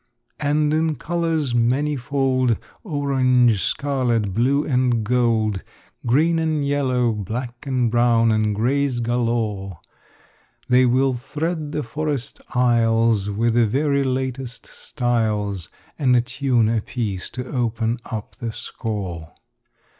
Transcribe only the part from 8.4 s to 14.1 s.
grays galore, They will thread the forest aisles With the very